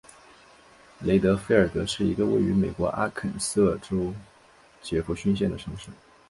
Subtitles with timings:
[1.01, 4.11] 雷德菲尔德是一个位于美国阿肯色州
[4.81, 5.91] 杰佛逊县的城市。